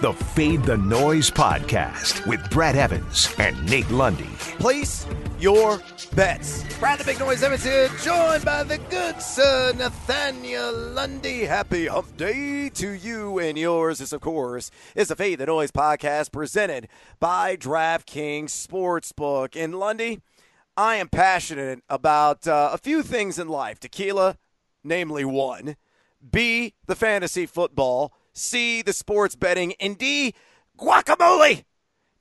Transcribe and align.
the 0.00 0.12
Fade 0.14 0.62
the 0.62 0.78
Noise 0.78 1.30
podcast 1.30 2.26
with 2.26 2.48
Brad 2.48 2.74
Evans 2.74 3.34
and 3.38 3.68
Nate 3.68 3.90
Lundy. 3.90 4.30
Place 4.58 5.06
your 5.38 5.78
bets. 6.16 6.64
Brad 6.78 6.98
the 6.98 7.04
Big 7.04 7.18
Noise 7.18 7.42
Evans 7.42 7.64
here, 7.64 7.90
joined 8.02 8.42
by 8.42 8.62
the 8.62 8.78
good 8.88 9.20
sir 9.20 9.74
Nathaniel 9.76 10.72
Lundy. 10.72 11.40
Happy 11.40 11.86
hump 11.86 12.16
day 12.16 12.70
to 12.70 12.92
you 12.92 13.38
and 13.38 13.58
yours. 13.58 13.98
This, 13.98 14.14
of 14.14 14.22
course, 14.22 14.70
is 14.96 15.08
the 15.08 15.16
Fade 15.16 15.38
the 15.38 15.44
Noise 15.44 15.70
podcast 15.70 16.32
presented 16.32 16.88
by 17.18 17.54
DraftKings 17.54 18.46
Sportsbook. 18.46 19.54
And 19.54 19.74
Lundy, 19.74 20.22
I 20.78 20.96
am 20.96 21.10
passionate 21.10 21.82
about 21.90 22.48
uh, 22.48 22.70
a 22.72 22.78
few 22.78 23.02
things 23.02 23.38
in 23.38 23.48
life 23.48 23.78
tequila, 23.78 24.38
namely 24.82 25.26
one, 25.26 25.76
B, 26.30 26.72
the 26.86 26.96
fantasy 26.96 27.44
football, 27.44 28.14
C, 28.32 28.82
the 28.82 28.92
sports 28.92 29.34
betting, 29.36 29.74
and 29.80 29.96
D, 29.98 30.34
guacamole. 30.78 31.64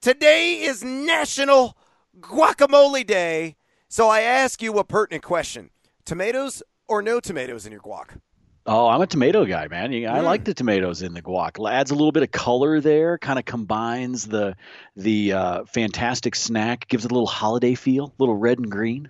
Today 0.02 0.62
is 0.62 0.84
National 0.84 1.78
Guacamole 2.20 3.06
Day. 3.06 3.56
So 3.88 4.08
I 4.08 4.22
ask 4.22 4.62
you 4.62 4.78
a 4.78 4.84
pertinent 4.84 5.24
question 5.24 5.70
tomatoes 6.06 6.64
or 6.88 7.02
no 7.02 7.20
tomatoes 7.20 7.66
in 7.66 7.72
your 7.72 7.82
guac? 7.82 8.20
Oh, 8.66 8.88
I'm 8.88 9.02
a 9.02 9.08
tomato 9.08 9.46
guy, 9.46 9.68
man. 9.68 9.92
I 9.92 10.20
Mm. 10.20 10.24
like 10.24 10.44
the 10.44 10.54
tomatoes 10.54 11.02
in 11.02 11.14
the 11.14 11.22
guac. 11.22 11.58
Adds 11.72 11.92
a 11.92 11.96
little 11.96 12.12
bit 12.12 12.24
of 12.24 12.32
color 12.32 12.80
there. 12.82 13.18
Kind 13.18 13.40
of 13.40 13.46
combines 13.46 14.28
the 14.28 14.56
the 14.96 15.34
uh, 15.34 15.66
fantastic 15.66 16.36
snack. 16.36 16.88
Gives 16.88 17.06
it 17.06 17.12
a 17.12 17.14
little 17.14 17.28
holiday 17.28 17.74
feel. 17.76 18.14
little 18.20 18.36
red 18.36 18.58
and 18.60 18.70
green. 18.70 19.10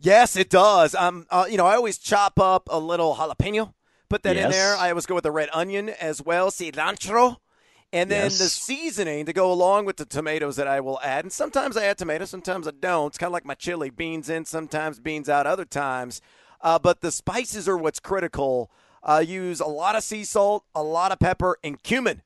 Yes, 0.00 0.36
it 0.36 0.48
does. 0.48 0.94
Um, 0.94 1.26
uh, 1.30 1.46
you 1.50 1.56
know, 1.56 1.66
I 1.66 1.74
always 1.74 1.98
chop 1.98 2.38
up 2.40 2.68
a 2.70 2.78
little 2.78 3.14
jalapeno, 3.16 3.74
put 4.10 4.22
that 4.24 4.36
in 4.36 4.50
there. 4.50 4.76
I 4.76 4.90
always 4.90 5.06
go 5.06 5.14
with 5.14 5.24
the 5.24 5.30
red 5.32 5.48
onion 5.54 5.88
as 5.88 6.20
well, 6.20 6.50
cilantro, 6.50 7.38
and 7.92 8.10
then 8.10 8.24
Yes. 8.24 8.38
the 8.38 8.48
seasoning 8.50 9.24
to 9.26 9.32
go 9.32 9.50
along 9.50 9.86
with 9.86 9.96
the 9.96 10.04
tomatoes 10.04 10.56
that 10.56 10.68
I 10.68 10.80
will 10.80 11.00
add. 11.02 11.24
And 11.24 11.32
sometimes 11.32 11.76
I 11.76 11.84
add 11.86 11.96
tomatoes, 11.96 12.28
sometimes 12.30 12.68
I 12.68 12.72
don't. 12.72 13.06
It's 13.08 13.18
kind 13.18 13.28
of 13.28 13.32
like 13.32 13.46
my 13.46 13.54
chili: 13.54 13.88
beans 13.88 14.28
in, 14.28 14.44
sometimes 14.44 15.00
beans 15.00 15.28
out, 15.30 15.46
other 15.46 15.64
times. 15.64 16.20
Uh, 16.60 16.78
but 16.78 17.00
the 17.00 17.10
spices 17.10 17.66
are 17.68 17.78
what's 17.78 18.00
critical. 18.00 18.70
Uh, 19.02 19.24
use 19.26 19.60
a 19.60 19.66
lot 19.66 19.96
of 19.96 20.02
sea 20.02 20.24
salt, 20.24 20.64
a 20.74 20.82
lot 20.82 21.10
of 21.10 21.18
pepper, 21.18 21.56
and 21.64 21.82
cumin. 21.82 22.20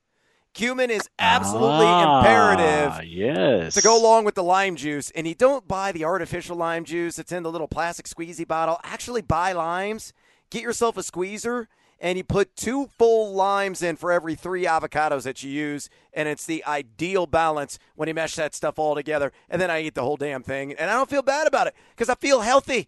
Cumin 0.53 0.89
is 0.89 1.09
absolutely 1.19 1.85
Ah, 1.85 2.19
imperative 2.19 3.05
Yes. 3.09 3.75
to 3.75 3.81
go 3.81 3.97
along 3.97 4.23
with 4.25 4.35
the 4.35 4.43
lime 4.43 4.75
juice. 4.77 5.09
And 5.11 5.27
you 5.27 5.35
don't 5.35 5.67
buy 5.67 5.91
the 5.91 6.05
artificial 6.05 6.55
lime 6.55 6.85
juice 6.85 7.15
that's 7.17 7.31
in 7.31 7.43
the 7.43 7.51
little 7.51 7.67
plastic 7.67 8.05
squeezy 8.07 8.47
bottle. 8.47 8.79
Actually, 8.83 9.21
buy 9.21 9.51
limes. 9.51 10.13
Get 10.55 10.63
yourself 10.63 10.95
a 10.95 11.03
squeezer, 11.03 11.67
and 11.99 12.17
you 12.17 12.23
put 12.23 12.55
two 12.55 12.87
full 12.97 13.33
limes 13.33 13.81
in 13.81 13.97
for 13.97 14.09
every 14.09 14.35
three 14.35 14.63
avocados 14.63 15.23
that 15.23 15.43
you 15.43 15.51
use. 15.51 15.89
And 16.13 16.29
it's 16.29 16.45
the 16.45 16.63
ideal 16.63 17.27
balance 17.27 17.77
when 17.95 18.07
you 18.07 18.13
mesh 18.13 18.35
that 18.35 18.55
stuff 18.55 18.79
all 18.79 18.95
together. 18.95 19.33
And 19.49 19.61
then 19.61 19.69
I 19.69 19.81
eat 19.81 19.95
the 19.95 20.03
whole 20.03 20.15
damn 20.15 20.43
thing. 20.43 20.71
And 20.71 20.89
I 20.89 20.93
don't 20.93 21.09
feel 21.09 21.23
bad 21.23 21.45
about 21.45 21.67
it 21.67 21.75
because 21.89 22.07
I 22.07 22.15
feel 22.15 22.39
healthy. 22.39 22.87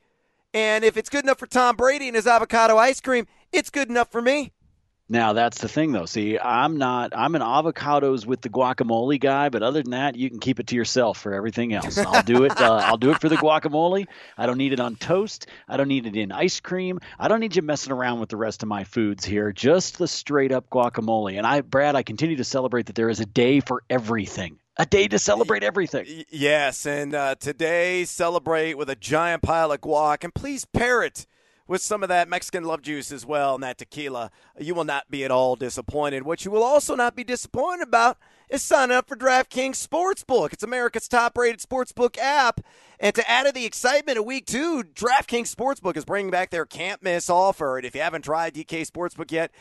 And 0.53 0.85
if 0.85 0.95
it's 0.95 1.09
good 1.09 1.25
enough 1.25 1.39
for 1.39 1.45
Tom 1.45 1.75
Brady 1.75 2.07
and 2.07 2.15
his 2.15 2.25
avocado 2.25 2.77
ice 2.77 3.01
cream, 3.01 3.27
it's 3.51 3.69
good 3.69 3.89
enough 3.89 4.13
for 4.13 4.21
me. 4.21 4.53
Now 5.09 5.31
that's 5.33 5.61
the 5.61 5.69
thing, 5.69 5.93
though. 5.93 6.05
See, 6.05 6.37
I'm 6.37 6.77
not. 6.77 7.13
I'm 7.15 7.35
an 7.35 7.41
avocados 7.41 8.25
with 8.25 8.41
the 8.41 8.49
guacamole 8.49 9.19
guy, 9.19 9.47
but 9.47 9.63
other 9.63 9.81
than 9.81 9.91
that, 9.91 10.17
you 10.17 10.29
can 10.29 10.39
keep 10.39 10.59
it 10.59 10.67
to 10.67 10.75
yourself 10.75 11.17
for 11.17 11.33
everything 11.33 11.73
else. 11.73 11.97
I'll 11.97 12.23
do 12.23 12.43
it. 12.43 12.59
Uh, 12.59 12.81
I'll 12.83 12.97
do 12.97 13.11
it 13.11 13.21
for 13.21 13.29
the 13.29 13.37
guacamole. 13.37 14.07
I 14.37 14.45
don't 14.45 14.57
need 14.57 14.73
it 14.73 14.81
on 14.81 14.97
toast. 14.97 15.47
I 15.67 15.77
don't 15.77 15.87
need 15.87 16.07
it 16.07 16.17
in 16.17 16.33
ice 16.33 16.59
cream. 16.59 16.99
I 17.17 17.29
don't 17.29 17.39
need 17.39 17.55
you 17.55 17.61
messing 17.61 17.93
around 17.93 18.19
with 18.19 18.29
the 18.29 18.37
rest 18.37 18.63
of 18.63 18.69
my 18.69 18.83
foods 18.83 19.23
here. 19.23 19.53
Just 19.53 19.97
the 19.97 20.09
straight 20.09 20.51
up 20.51 20.69
guacamole. 20.69 21.37
And 21.37 21.47
I, 21.47 21.61
Brad, 21.61 21.95
I 21.95 22.03
continue 22.03 22.35
to 22.37 22.43
celebrate 22.43 22.87
that 22.87 22.95
there 22.95 23.09
is 23.09 23.21
a 23.21 23.25
day 23.25 23.61
for 23.61 23.83
everything. 23.89 24.59
A 24.75 24.85
day 24.85 25.07
to 25.07 25.17
celebrate 25.19 25.63
everything. 25.63 26.25
Yes, 26.29 26.85
and 26.85 27.15
uh, 27.15 27.35
today 27.35 28.05
celebrate 28.05 28.77
with 28.77 28.89
a 28.89 28.95
giant 28.95 29.41
pile 29.41 29.71
of 29.71 29.81
guac, 29.81 30.23
and 30.23 30.35
please 30.35 30.65
pair 30.65 31.01
it 31.01 31.25
with 31.67 31.81
some 31.81 32.03
of 32.03 32.09
that 32.09 32.29
Mexican 32.29 32.63
love 32.63 32.81
juice 32.81 33.11
as 33.11 33.25
well 33.25 33.55
and 33.55 33.63
that 33.63 33.77
tequila. 33.77 34.31
You 34.59 34.75
will 34.75 34.83
not 34.83 35.09
be 35.09 35.23
at 35.23 35.31
all 35.31 35.55
disappointed. 35.55 36.23
What 36.23 36.45
you 36.45 36.51
will 36.51 36.63
also 36.63 36.95
not 36.95 37.15
be 37.15 37.23
disappointed 37.23 37.87
about 37.87 38.17
is 38.49 38.63
signing 38.63 38.95
up 38.95 39.07
for 39.07 39.15
DraftKings 39.15 39.85
Sportsbook. 39.85 40.53
It's 40.53 40.63
America's 40.63 41.07
top-rated 41.07 41.59
sportsbook 41.59 42.17
app, 42.17 42.61
and 42.99 43.13
to 43.15 43.29
add 43.29 43.45
to 43.45 43.51
the 43.51 43.65
excitement 43.65 44.17
of 44.17 44.25
Week 44.25 44.45
Two, 44.45 44.83
DraftKings 44.83 45.53
Sportsbook 45.53 45.97
is 45.97 46.05
bringing 46.05 46.31
back 46.31 46.49
their 46.49 46.65
can't 46.65 47.03
miss 47.03 47.29
offer. 47.29 47.77
And 47.77 47.85
if 47.85 47.93
you 47.93 48.01
haven't 48.01 48.23
tried 48.23 48.53
DK 48.53 48.89
Sportsbook 48.89 49.31
yet. 49.31 49.51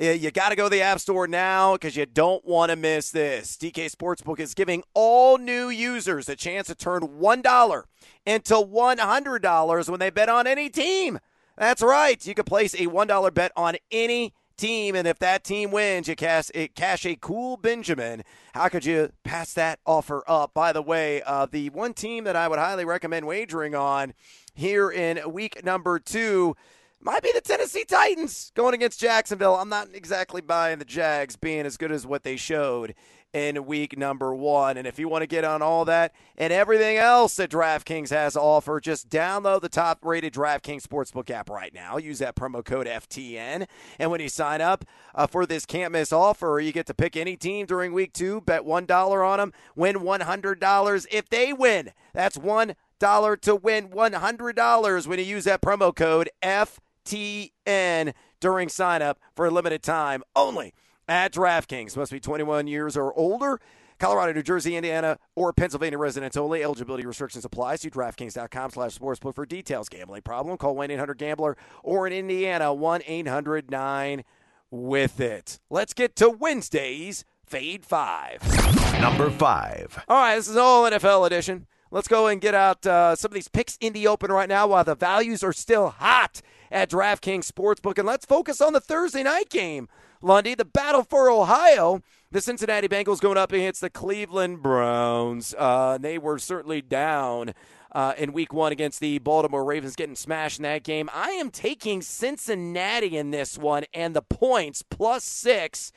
Eh, 0.00 0.12
you 0.12 0.30
got 0.30 0.50
to 0.50 0.56
go 0.56 0.64
to 0.64 0.70
the 0.70 0.80
App 0.80 1.00
Store 1.00 1.26
now 1.26 1.72
because 1.72 1.96
you 1.96 2.06
don't 2.06 2.44
want 2.44 2.70
to 2.70 2.76
miss 2.76 3.10
this. 3.10 3.56
DK 3.56 3.90
Sportsbook 3.90 4.38
is 4.38 4.54
giving 4.54 4.84
all 4.94 5.38
new 5.38 5.68
users 5.70 6.28
a 6.28 6.36
chance 6.36 6.68
to 6.68 6.76
turn 6.76 7.02
$1 7.02 7.82
into 8.24 8.54
$100 8.54 9.88
when 9.88 9.98
they 9.98 10.10
bet 10.10 10.28
on 10.28 10.46
any 10.46 10.68
team. 10.68 11.18
That's 11.58 11.82
right. 11.82 12.24
You 12.24 12.34
can 12.34 12.44
place 12.44 12.72
a 12.74 12.86
$1 12.86 13.34
bet 13.34 13.50
on 13.56 13.74
any 13.90 14.32
team, 14.56 14.94
and 14.94 15.08
if 15.08 15.18
that 15.18 15.42
team 15.42 15.72
wins, 15.72 16.06
you 16.06 16.14
cash, 16.14 16.52
it 16.54 16.76
cash 16.76 17.04
a 17.04 17.16
cool 17.16 17.56
Benjamin. 17.56 18.22
How 18.54 18.68
could 18.68 18.84
you 18.84 19.10
pass 19.24 19.54
that 19.54 19.80
offer 19.84 20.22
up? 20.28 20.54
By 20.54 20.72
the 20.72 20.82
way, 20.82 21.20
uh, 21.22 21.46
the 21.50 21.70
one 21.70 21.94
team 21.94 22.22
that 22.24 22.36
I 22.36 22.46
would 22.46 22.60
highly 22.60 22.84
recommend 22.84 23.26
wagering 23.26 23.74
on 23.74 24.14
here 24.54 24.88
in 24.88 25.20
week 25.32 25.64
number 25.64 25.98
two 25.98 26.54
might 27.00 27.24
be 27.24 27.32
the 27.32 27.40
Tennessee 27.40 27.84
Titans 27.84 28.52
going 28.54 28.74
against 28.74 29.00
Jacksonville. 29.00 29.56
I'm 29.56 29.68
not 29.68 29.88
exactly 29.92 30.40
buying 30.40 30.78
the 30.78 30.84
Jags 30.84 31.34
being 31.34 31.66
as 31.66 31.76
good 31.76 31.90
as 31.90 32.06
what 32.06 32.22
they 32.22 32.36
showed 32.36 32.94
in 33.32 33.66
week 33.66 33.98
number 33.98 34.34
one. 34.34 34.76
And 34.76 34.86
if 34.86 34.98
you 34.98 35.08
want 35.08 35.22
to 35.22 35.26
get 35.26 35.44
on 35.44 35.62
all 35.62 35.84
that 35.84 36.14
and 36.36 36.52
everything 36.52 36.96
else 36.96 37.36
that 37.36 37.50
DraftKings 37.50 38.10
has 38.10 38.34
to 38.34 38.40
offer, 38.40 38.80
just 38.80 39.08
download 39.08 39.60
the 39.60 39.68
top 39.68 40.04
rated 40.04 40.32
DraftKings 40.32 40.82
Sportsbook 40.82 41.30
app 41.30 41.50
right 41.50 41.72
now. 41.74 41.98
Use 41.98 42.18
that 42.20 42.36
promo 42.36 42.64
code 42.64 42.86
FTN. 42.86 43.66
And 43.98 44.10
when 44.10 44.20
you 44.20 44.28
sign 44.28 44.60
up 44.60 44.84
uh, 45.14 45.26
for 45.26 45.46
this 45.46 45.66
can't 45.66 45.92
miss 45.92 46.12
offer, 46.12 46.60
you 46.60 46.72
get 46.72 46.86
to 46.86 46.94
pick 46.94 47.16
any 47.16 47.36
team 47.36 47.66
during 47.66 47.92
week 47.92 48.12
two, 48.12 48.40
bet 48.40 48.62
$1 48.62 49.26
on 49.28 49.38
them, 49.38 49.52
win 49.76 49.96
$100 49.96 51.06
if 51.10 51.28
they 51.28 51.52
win. 51.52 51.92
That's 52.14 52.36
one 52.36 52.74
dollar 52.98 53.36
to 53.36 53.54
win 53.54 53.88
$100 53.88 55.06
when 55.06 55.18
you 55.18 55.24
use 55.24 55.44
that 55.44 55.62
promo 55.62 55.94
code 55.94 56.28
FTN 56.42 58.12
during 58.40 58.68
sign 58.68 59.02
up 59.02 59.18
for 59.34 59.46
a 59.46 59.50
limited 59.50 59.82
time 59.82 60.22
only 60.34 60.74
at 61.08 61.32
DraftKings. 61.32 61.96
Must 61.96 62.12
be 62.12 62.20
21 62.20 62.66
years 62.66 62.96
or 62.96 63.12
older. 63.14 63.60
Colorado, 63.98 64.32
New 64.32 64.42
Jersey, 64.42 64.76
Indiana, 64.76 65.18
or 65.34 65.52
Pennsylvania 65.52 65.98
residents 65.98 66.36
only. 66.36 66.62
Eligibility 66.62 67.04
restrictions 67.04 67.44
apply. 67.44 67.74
See 67.76 67.90
DraftKings.com 67.90 68.70
slash 68.70 68.96
sportsbook 68.96 69.34
for 69.34 69.44
details. 69.44 69.88
Gambling 69.88 70.22
problem? 70.22 70.56
Call 70.56 70.76
1-800-GAMBLER 70.76 71.56
or 71.82 72.06
in 72.06 72.12
Indiana, 72.12 72.66
1-800-9-WITH-IT. 72.66 75.58
Let's 75.68 75.94
get 75.94 76.14
to 76.16 76.30
Wednesday's 76.30 77.24
Fade 77.44 77.84
5. 77.84 79.00
Number 79.00 79.30
five. 79.30 80.04
All 80.08 80.16
right, 80.16 80.36
this 80.36 80.48
is 80.48 80.56
all 80.56 80.88
NFL 80.88 81.26
edition. 81.26 81.66
Let's 81.90 82.08
go 82.08 82.26
and 82.26 82.40
get 82.40 82.54
out 82.54 82.86
uh, 82.86 83.16
some 83.16 83.30
of 83.30 83.34
these 83.34 83.48
picks 83.48 83.78
in 83.80 83.94
the 83.94 84.06
open 84.06 84.30
right 84.30 84.48
now 84.48 84.66
while 84.66 84.84
the 84.84 84.94
values 84.94 85.42
are 85.42 85.54
still 85.54 85.88
hot 85.88 86.42
at 86.70 86.90
DraftKings 86.90 87.50
Sportsbook. 87.50 87.96
And 87.96 88.06
let's 88.06 88.26
focus 88.26 88.60
on 88.60 88.74
the 88.74 88.80
Thursday 88.80 89.22
night 89.22 89.48
game, 89.48 89.88
Lundy, 90.20 90.54
the 90.54 90.64
battle 90.64 91.04
for 91.04 91.30
Ohio. 91.30 92.02
The 92.30 92.40
Cincinnati 92.40 92.88
Bengals 92.88 93.20
going 93.20 93.38
up 93.38 93.52
against 93.52 93.80
the 93.80 93.88
Cleveland 93.88 94.62
Browns. 94.62 95.54
Uh, 95.56 95.96
they 95.98 96.18
were 96.18 96.38
certainly 96.38 96.82
down 96.82 97.54
uh, 97.92 98.14
in 98.18 98.32
week 98.32 98.52
one 98.52 98.72
against 98.72 99.00
the 99.00 99.18
Baltimore 99.18 99.64
Ravens, 99.64 99.96
getting 99.96 100.16
smashed 100.16 100.58
in 100.58 100.64
that 100.64 100.82
game. 100.82 101.08
I 101.14 101.30
am 101.30 101.50
taking 101.50 102.02
Cincinnati 102.02 103.16
in 103.16 103.30
this 103.30 103.56
one 103.56 103.84
and 103.94 104.14
the 104.14 104.22
points 104.22 104.82
plus 104.82 105.24
six 105.24 105.92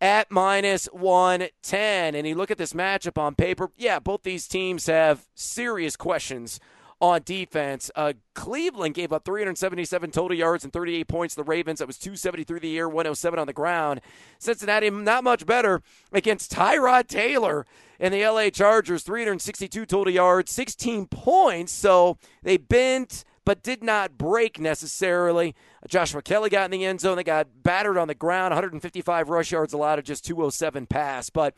at 0.00 0.30
minus 0.30 0.86
110. 0.86 2.14
And 2.14 2.26
you 2.26 2.34
look 2.34 2.50
at 2.50 2.58
this 2.58 2.72
matchup 2.72 3.18
on 3.18 3.34
paper, 3.34 3.70
yeah, 3.76 3.98
both 3.98 4.22
these 4.22 4.48
teams 4.48 4.86
have 4.86 5.28
serious 5.34 5.96
questions 5.96 6.58
on 7.00 7.22
defense. 7.24 7.90
Uh, 7.94 8.12
Cleveland 8.34 8.94
gave 8.94 9.12
up 9.12 9.24
377 9.24 10.10
total 10.10 10.36
yards 10.36 10.64
and 10.64 10.72
38 10.72 11.06
points 11.06 11.34
to 11.34 11.40
the 11.42 11.44
Ravens. 11.44 11.78
That 11.78 11.86
was 11.86 11.98
273 11.98 12.58
the 12.58 12.68
year, 12.68 12.88
107 12.88 13.38
on 13.38 13.46
the 13.46 13.52
ground. 13.52 14.00
Cincinnati, 14.38 14.90
not 14.90 15.24
much 15.24 15.46
better 15.46 15.82
against 16.12 16.52
Tyrod 16.52 17.06
Taylor 17.06 17.66
and 18.00 18.12
the 18.12 18.26
LA 18.26 18.50
Chargers, 18.50 19.02
362 19.02 19.86
total 19.86 20.12
yards, 20.12 20.52
16 20.52 21.06
points. 21.06 21.72
So 21.72 22.18
they 22.42 22.56
bent 22.56 23.24
but 23.48 23.62
did 23.62 23.82
not 23.82 24.18
break 24.18 24.60
necessarily. 24.60 25.54
Joshua 25.88 26.20
Kelley 26.20 26.50
got 26.50 26.66
in 26.66 26.70
the 26.70 26.84
end 26.84 27.00
zone. 27.00 27.16
They 27.16 27.24
got 27.24 27.62
battered 27.62 27.96
on 27.96 28.06
the 28.06 28.14
ground, 28.14 28.52
155 28.52 29.30
rush 29.30 29.52
yards 29.52 29.72
allowed 29.72 29.98
of 29.98 30.04
just 30.04 30.22
207 30.26 30.84
pass. 30.86 31.30
But 31.30 31.54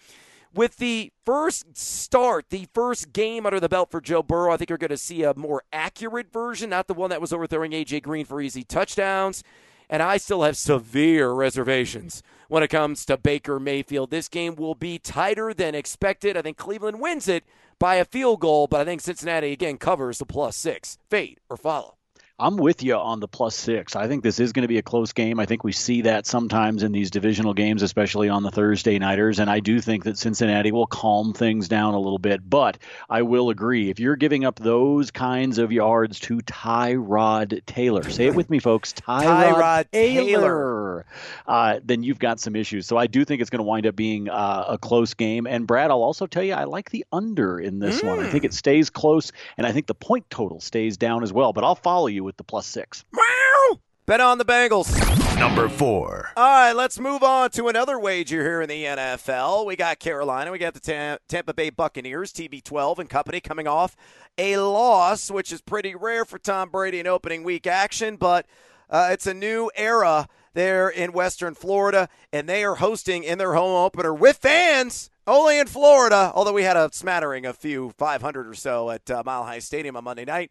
with 0.54 0.76
the 0.78 1.12
first 1.24 1.76
start, 1.76 2.46
the 2.50 2.66
first 2.74 3.12
game 3.12 3.46
under 3.46 3.60
the 3.60 3.68
belt 3.68 3.90
for 3.90 4.00
Joe 4.00 4.22
Burrow, 4.22 4.52
I 4.52 4.56
think 4.56 4.68
you're 4.70 4.78
going 4.78 4.90
to 4.90 4.96
see 4.96 5.22
a 5.22 5.34
more 5.34 5.62
accurate 5.72 6.32
version, 6.32 6.70
not 6.70 6.86
the 6.88 6.94
one 6.94 7.10
that 7.10 7.20
was 7.20 7.32
overthrowing 7.32 7.72
A.J. 7.72 8.00
Green 8.00 8.24
for 8.24 8.40
easy 8.40 8.64
touchdowns. 8.64 9.44
and 9.88 10.02
I 10.02 10.16
still 10.18 10.42
have 10.42 10.56
severe 10.56 11.32
reservations 11.32 12.22
when 12.48 12.62
it 12.62 12.68
comes 12.68 13.04
to 13.06 13.16
Baker 13.16 13.58
Mayfield. 13.58 14.10
This 14.10 14.28
game 14.28 14.54
will 14.54 14.76
be 14.76 14.98
tighter 14.98 15.52
than 15.52 15.74
expected. 15.74 16.36
I 16.36 16.42
think 16.42 16.56
Cleveland 16.56 17.00
wins 17.00 17.26
it 17.28 17.44
by 17.78 17.96
a 17.96 18.04
field 18.04 18.40
goal, 18.40 18.66
but 18.68 18.80
I 18.80 18.84
think 18.84 19.00
Cincinnati 19.00 19.52
again 19.52 19.78
covers 19.78 20.18
the 20.18 20.26
plus 20.26 20.56
six. 20.56 20.98
Fade 21.08 21.40
or 21.48 21.56
follow. 21.56 21.96
I'm 22.40 22.56
with 22.56 22.82
you 22.82 22.94
on 22.96 23.20
the 23.20 23.28
plus 23.28 23.54
six. 23.54 23.94
I 23.94 24.08
think 24.08 24.22
this 24.22 24.40
is 24.40 24.52
going 24.52 24.62
to 24.62 24.68
be 24.68 24.78
a 24.78 24.82
close 24.82 25.12
game. 25.12 25.38
I 25.38 25.44
think 25.44 25.62
we 25.62 25.72
see 25.72 26.02
that 26.02 26.26
sometimes 26.26 26.82
in 26.82 26.90
these 26.90 27.10
divisional 27.10 27.52
games, 27.52 27.82
especially 27.82 28.30
on 28.30 28.42
the 28.42 28.50
Thursday 28.50 28.98
nighters. 28.98 29.38
And 29.38 29.50
I 29.50 29.60
do 29.60 29.78
think 29.78 30.04
that 30.04 30.16
Cincinnati 30.16 30.72
will 30.72 30.86
calm 30.86 31.34
things 31.34 31.68
down 31.68 31.92
a 31.92 32.00
little 32.00 32.18
bit. 32.18 32.48
But 32.48 32.78
I 33.10 33.22
will 33.22 33.50
agree 33.50 33.90
if 33.90 34.00
you're 34.00 34.16
giving 34.16 34.46
up 34.46 34.58
those 34.58 35.10
kinds 35.10 35.58
of 35.58 35.70
yards 35.70 36.18
to 36.20 36.38
Tyrod 36.38 37.66
Taylor, 37.66 38.08
say 38.08 38.26
it 38.26 38.34
with 38.34 38.48
me, 38.48 38.58
folks, 38.58 38.94
Tyrod, 38.94 39.54
Tyrod 39.54 39.90
Taylor, 39.92 40.24
Taylor. 40.24 41.06
Uh, 41.46 41.80
then 41.84 42.02
you've 42.02 42.18
got 42.18 42.40
some 42.40 42.56
issues. 42.56 42.86
So 42.86 42.96
I 42.96 43.06
do 43.06 43.26
think 43.26 43.42
it's 43.42 43.50
going 43.50 43.58
to 43.58 43.64
wind 43.64 43.86
up 43.86 43.96
being 43.96 44.30
uh, 44.30 44.64
a 44.66 44.78
close 44.78 45.12
game. 45.12 45.46
And 45.46 45.66
Brad, 45.66 45.90
I'll 45.90 46.02
also 46.02 46.26
tell 46.26 46.42
you, 46.42 46.54
I 46.54 46.64
like 46.64 46.88
the 46.88 47.04
under 47.12 47.60
in 47.60 47.80
this 47.80 48.02
one. 48.02 48.18
I 48.18 48.28
think 48.28 48.44
it 48.44 48.54
stays 48.54 48.88
close, 48.88 49.30
and 49.58 49.66
I 49.66 49.72
think 49.72 49.86
the 49.86 49.94
point 49.94 50.30
total 50.30 50.60
stays 50.60 50.96
down 50.96 51.22
as 51.22 51.34
well. 51.34 51.52
But 51.52 51.64
I'll 51.64 51.74
follow 51.74 52.06
you 52.06 52.29
with 52.30 52.36
the 52.36 52.44
plus 52.44 52.68
six. 52.68 53.04
Meow! 53.12 53.80
Bet 54.06 54.20
on 54.20 54.38
the 54.38 54.44
Bengals. 54.44 54.88
Number 55.36 55.68
four. 55.68 56.30
All 56.36 56.44
right, 56.44 56.72
let's 56.72 57.00
move 57.00 57.24
on 57.24 57.50
to 57.50 57.66
another 57.66 57.98
wager 57.98 58.40
here 58.42 58.62
in 58.62 58.68
the 58.68 58.84
NFL. 58.84 59.66
We 59.66 59.74
got 59.74 59.98
Carolina. 59.98 60.52
We 60.52 60.58
got 60.58 60.74
the 60.74 60.80
Tam- 60.80 61.18
Tampa 61.28 61.54
Bay 61.54 61.70
Buccaneers, 61.70 62.32
TB12 62.32 63.00
and 63.00 63.08
company, 63.10 63.40
coming 63.40 63.66
off 63.66 63.96
a 64.38 64.58
loss, 64.58 65.28
which 65.28 65.50
is 65.50 65.60
pretty 65.60 65.96
rare 65.96 66.24
for 66.24 66.38
Tom 66.38 66.70
Brady 66.70 67.00
in 67.00 67.08
opening 67.08 67.42
week 67.42 67.66
action, 67.66 68.14
but 68.14 68.46
uh, 68.88 69.08
it's 69.10 69.26
a 69.26 69.34
new 69.34 69.70
era 69.74 70.28
there 70.54 70.88
in 70.88 71.12
Western 71.12 71.54
Florida, 71.54 72.08
and 72.32 72.48
they 72.48 72.62
are 72.64 72.76
hosting 72.76 73.24
in 73.24 73.38
their 73.38 73.54
home 73.54 73.74
opener 73.84 74.14
with 74.14 74.36
fans. 74.36 75.10
Only 75.26 75.58
in 75.58 75.66
Florida, 75.68 76.32
although 76.34 76.52
we 76.52 76.64
had 76.64 76.76
a 76.76 76.90
smattering, 76.92 77.46
a 77.46 77.52
few 77.52 77.90
500 77.98 78.48
or 78.48 78.54
so 78.54 78.90
at 78.90 79.10
uh, 79.10 79.22
Mile 79.24 79.44
High 79.44 79.60
Stadium 79.60 79.96
on 79.96 80.04
Monday 80.04 80.24
night. 80.24 80.50